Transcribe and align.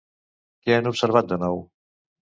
Què 0.69 0.77
han 0.77 0.89
observat 0.93 1.31
de 1.33 1.41
nou? 1.45 1.65